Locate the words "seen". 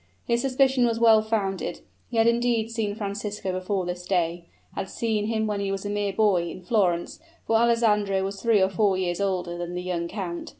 2.71-2.95, 4.89-5.27